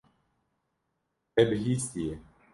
[1.33, 2.13] Te bihîstiye.